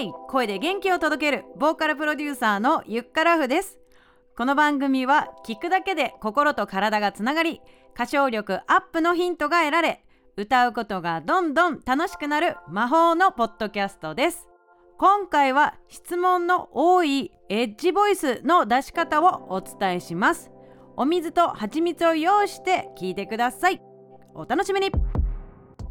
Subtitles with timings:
[0.00, 3.78] イ声で元気を届けるボーカルプロデューサーのゆっからふです。
[4.36, 7.60] この番組は聞くだけで心と体がつながり
[7.94, 10.02] 歌唱力アップのヒントが得られ
[10.36, 14.48] 歌うことがどんどん楽しくなる魔法のポッドキャストです。
[14.96, 20.50] 今回は質問の多いエッジボイスの出し方をお伝えします。
[20.96, 23.82] お水と蜂蜜を用意して聞いてください。
[24.34, 24.90] お楽しみに。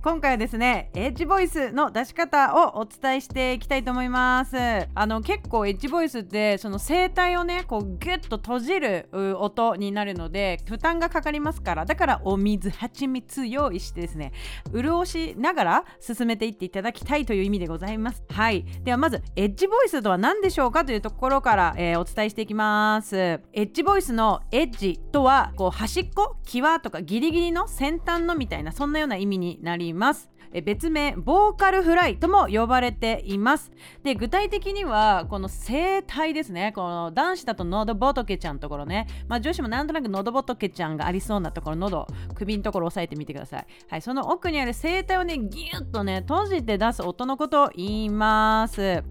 [0.00, 4.56] 今回はですねエッジボイスの出し方をお伝えしていきたいと思います。
[4.56, 9.08] あの結構エッジボイスってその声帯をねこうギュッと閉じる
[9.40, 11.84] 音になるので負担がかかりますから。
[11.84, 14.32] だからお水蜂蜜用意してですね
[14.72, 18.22] 潤しながら進めていっていただきたいという意味でございます。
[18.30, 18.64] はい。
[18.84, 23.16] ではまずエッジボイスとは何でしょうかというところから、えー、お伝えしていきます。
[23.16, 30.30] エッジボイスのエッジとはこう端っこ際とかギリギリの先端のみたいなそんなような意味になりいます。
[30.64, 33.70] 別名ボーカルフライとも呼ばれています。
[34.02, 36.72] で具体的にはこの声帯ですね。
[36.74, 49.04] この男子だと喉仏ちゃんのところね、まあ、女子もなんとなく喉仏ちゃんがありそうなところ喉首のところ押さえてみてください、はい、その奥にある声帯をねギュッとね閉じて出す音のことを言います。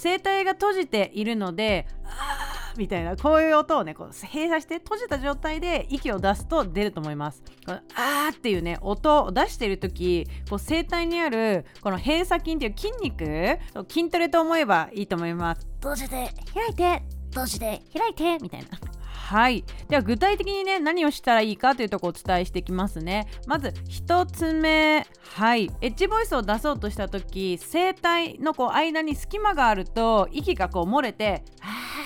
[0.00, 7.42] 声帯が閉じているのであーみたいなこういう音をねこう閉鎖して閉じた状態で息を出すと出ると思います。
[7.64, 15.66] このあーっていうね音を出してる時こう声帯にあるこの閉鎖筋っていう筋肉筋トレと思えばいいと思います。
[15.80, 18.68] 閉じて開いて閉じて開いてみたいな。
[19.26, 19.64] はい。
[19.88, 23.26] では具体的にね何をしたらいいかというとこをお伝えしていきますね。
[23.48, 25.04] まず1つ目。
[25.34, 25.68] はい。
[25.80, 32.05] エッジボイスを出そうとした時声帯のこう間に隙間があると息がこう漏れて「は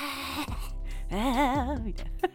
[1.11, 2.31] えーみたいな。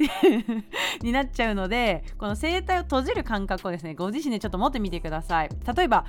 [1.02, 5.48] になっちゃうのでこの声帯を閉じる感覚をですねご自身でちょっと持ってみてください。
[5.76, 6.04] 例えば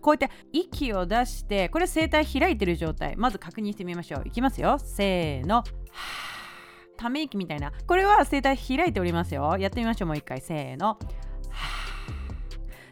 [0.00, 3.16] こうやって息を出してこれ声帯開いてる状態。
[3.16, 4.22] まず確認してみましょう。
[4.26, 4.78] いきますよ。
[4.78, 5.64] せーの。
[6.96, 7.72] ため息みたいな。
[7.86, 9.56] これは声帯開いておりますよ。
[9.58, 10.40] やってみましょうもう一回。
[10.40, 10.98] せーの。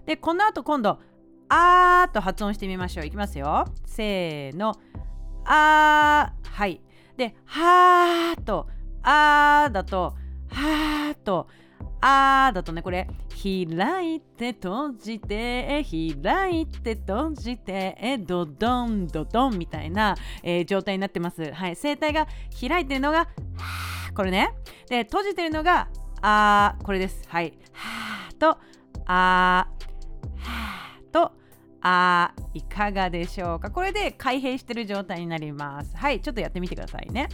[0.06, 0.98] でこの後今度
[1.48, 3.06] あーと発音してみましょう。
[3.06, 3.66] いきますよ。
[3.86, 4.74] せーの。
[5.44, 6.80] あーはい。
[7.16, 8.68] で、はーと、
[9.02, 10.14] あーだと、
[10.48, 11.48] はーと、
[12.00, 13.08] あーだとね、これ、
[13.42, 21.52] 開いて閉じて、開いて閉じて、ドドンドドンみたいな、えー、状態になってます。
[21.52, 22.26] はい、声帯が
[22.60, 24.50] 開いてるのが、はーこれね。
[24.88, 25.88] で、閉じてるのが、
[26.22, 27.28] あー、これです。
[27.28, 27.52] はい。
[27.72, 28.58] はーと、
[29.06, 30.83] あー、はー、
[31.86, 33.70] あいかがでしょうか？
[33.70, 35.94] これで開閉してる状態になります。
[35.96, 37.28] はいちょっとやってみてくださいね。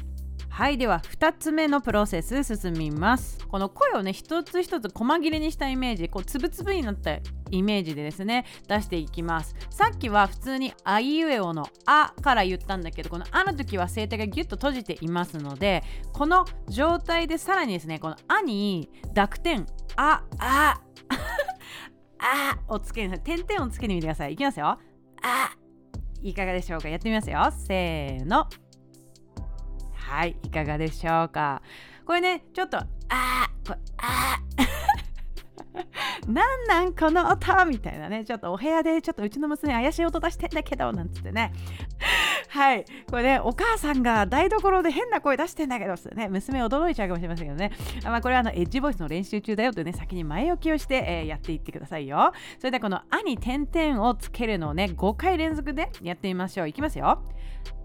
[0.49, 3.39] はいでは2つ目のプロセス進みます。
[3.47, 7.19] この声をね一つ一つ細切れにしたイメージこうつぶつぶになった
[7.53, 9.55] イメージでですね出していきます。
[9.71, 19.65] さっきは普通にあいうえおのあから言ったんだけどこのあの時は声帯がギュッと閉じていますのでこの状態でさらにですねこのあに濁点
[19.97, 20.81] ああ
[22.21, 24.35] あをつける点々をつけてみてください。
[24.35, 24.79] いきますよ。
[25.23, 25.57] あ。
[26.23, 26.89] いかがでしょうか？
[26.89, 28.47] やってみますよせーの。
[29.95, 31.63] はいいかがでしょうか？
[32.05, 32.87] これねちょっとあ。
[33.67, 34.39] これあ。
[36.29, 37.65] なんなんこの音？
[37.67, 38.25] みたいなね。
[38.25, 41.53] ちょっとお部屋でちょっとうちの娘怪しい音出してんだけどなんつってね
[42.61, 42.85] はい。
[43.11, 47.73] これねお母さんが台所で変な声出してんだけどね娘驚いちゃうかもしれませんけどね。
[48.05, 52.35] まあこれはあのエッジボイスの練習中だよとね先に前置きをして、えー、やっていってくださいよ。
[52.59, 56.69] それではこの「あ」に点々をつけるのをね5回連続でやってみましょう。
[56.69, 57.23] いきますよ。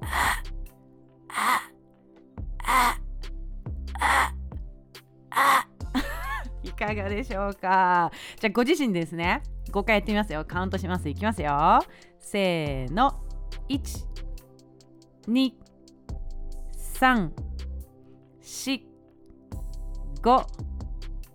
[6.63, 8.11] いかがでしょうか。
[8.41, 9.41] じゃあご自身ですね。
[9.71, 10.43] 5回やってみますよ。
[10.43, 11.07] カウントします。
[11.07, 11.79] いきますよ。
[12.19, 13.21] せーの。
[13.69, 14.14] 1
[15.27, 15.53] 2
[16.99, 17.29] 3
[18.41, 18.81] 4
[20.21, 20.45] 5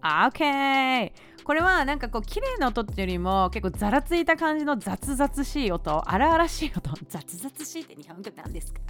[0.03, 1.13] OK
[1.45, 6.01] これはなんかこう綺麗な音っていうよりも結構ざらついた感じの雑々しい音。
[6.09, 6.91] 荒々しい音。
[7.09, 8.81] 雑々しいって日本語なんですか？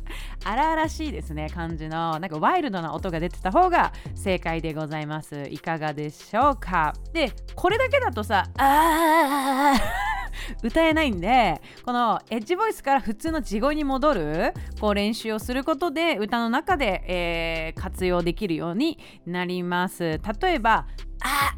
[0.45, 2.19] 荒々しいですね感じの。
[2.19, 5.45] なんかワイルドな音が出てた方が正解でございます。
[5.49, 6.93] いかがでしょうか？
[7.15, 10.10] でこれだけだとさあー。
[10.63, 20.21] 歌えないんでこのエッジボイスから普通の地声に戻るこう練習をすることで歌の中で、えー、活用できるようになります。
[20.41, 20.87] 例えば
[21.23, 21.55] あ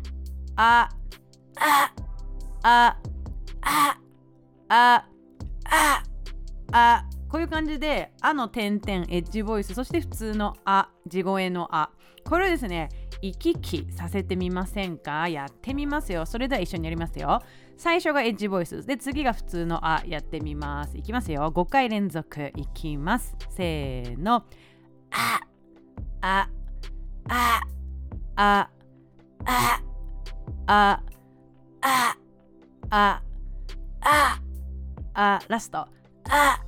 [0.56, 0.88] あ
[1.56, 1.92] あ
[2.62, 2.96] あ
[4.69, 5.06] ああ
[5.74, 6.04] あ
[6.72, 11.90] あこういう感じで「あ」の点々エッジボイスそして普通の「あ」地声の「あ」
[12.24, 12.88] これをですね
[13.22, 15.28] 行き来させてみませんか？
[15.28, 16.26] やってみますよ。
[16.26, 17.40] それでは一緒にやりますよ。
[17.82, 20.96] 最初がエッジボイスで次が普通のあやってみます。
[20.96, 21.50] いきますよ。
[21.52, 23.34] 5回連続いきます。
[23.50, 24.44] せーの。
[25.11, 25.40] あ
[26.20, 26.49] あ
[27.29, 27.61] あ
[28.37, 28.70] あ
[29.44, 29.70] あ
[30.69, 31.02] あ
[31.73, 32.23] あ
[32.88, 33.23] あ
[34.05, 34.40] あ
[35.14, 35.79] あラスト。
[36.29, 36.61] あ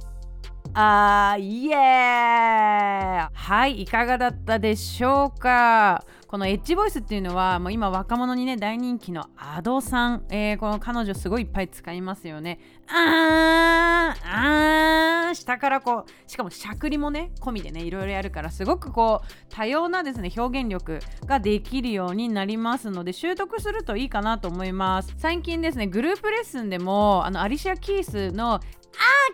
[0.74, 6.04] あイエーはいいかがだったでしょうか？
[6.34, 12.58] このエッジボイスっていうのはもう今若者にね大人気のアドさん、えー、この彼女すごいいっぱい使いますよね。
[12.88, 25.14] あーあー下からこうしかもしゃくりもね込みでねいろいろやるからすごくこう多様なですね表現力ができるようになりますので習得するといいかなと思います。
[25.16, 28.60] 最近ですねグループレッスンでもあのアリシア・キースの I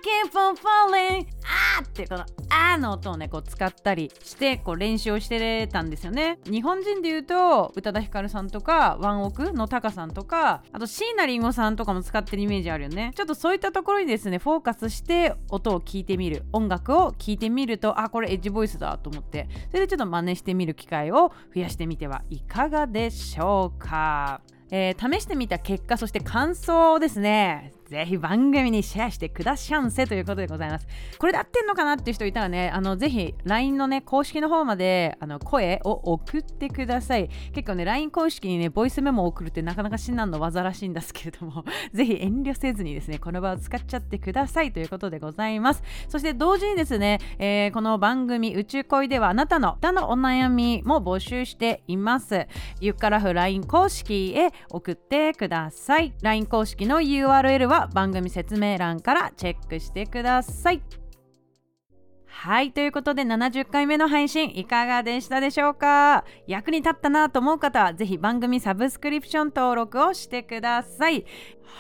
[0.03, 1.27] keep on falling
[2.01, 6.39] ってこのあの音をねこう使ったりしてこう練習をしてたんですよね。
[6.45, 13.13] 日本人で言うと宇多田ヒカルさんとかワンオクのタカさんとかあと椎名林檎さんとかも使ってるイメージあるよね。
[13.15, 16.45] ちょっとそういったところにですねフォーカスして音を聞いてみる。
[16.53, 19.49] 音楽を聞いてみるとあこれエッジボイスだと思って。
[19.71, 24.41] それでちょっと真似してみる機会を増やしてみてはいかがでしょうか。
[24.73, 27.73] えー、試してみた結果そして感想ですね。
[27.91, 30.87] ぜひ番組にシェアしてくだしゃんせということでございます。
[31.19, 37.29] これで合ってんのかなっていう人いたらね、あのぜひ LINE のね、公式の方まであの声を送ってください。
[37.53, 45.83] 結構ね、LINE 公式にね、ボイスメモを送るってなかなか至難の技らしいんですけれども、 ぜひ遠慮せずにですね、この場を使っちゃってくださいということでございます。
[46.09, 52.47] そして同時にですね、えー、この番組宇宙恋ではあなたの歌のお悩みも募集しています。
[52.81, 56.13] ゆっからふ LINE 公式へ送ってください。
[56.23, 60.83] LINE 公式の URL は番組説明欄からチェックしてください。
[62.33, 66.25] はいということで70回目の配信いかがでしたでしょうか？
[66.47, 71.27] 役に立ったなと思う方は是非番組サブスクリプション登録をしてください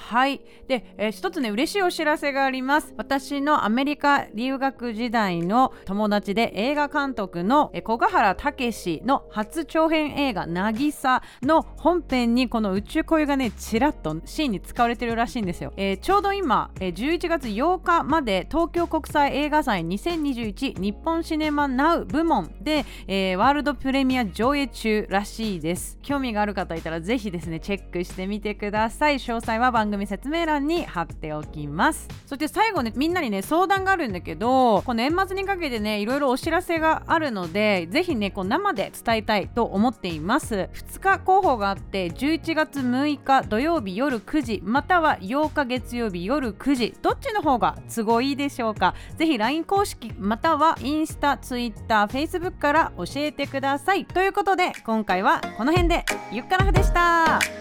[0.08, 0.40] はい。
[0.68, 2.94] で、えー、一つね嬉しいお知らせがあります。
[2.96, 25.98] 私のアメリカ留学時代の友達で映画監督の小ヶ原武史の初長編映画「渚」の本編にこの宇宙恋がねちらっとシーンに使われてるらしいんですよ、えー、ちょうど今、えー、11月8日まで東京国際映画祭2021日本シネマナウ部門で、えー、ワールドプレミア上映中らしいです。
[26.02, 29.16] 興味がある方いたらぜひですねチェックしてみてください。
[29.16, 32.06] 詳細は番組説明欄に貼っておきます。
[32.26, 40.68] そして最後ねみんなにね相談があるんだけどこの年末にかけてねいろいろお知らせがあるのでぜひねこう生で伝えたいと思っています。
[40.74, 48.94] 2日候補があって11月6日土曜日夜9時または8日月曜日夜9時どっちの方が都合いいでしょうか？
[49.16, 54.04] ぜひ LINE 公式またはインスタ、Twitter、Facebook から教えてください。
[54.04, 56.04] ということで今回はこの辺で。
[56.30, 57.59] ゆっからふでした。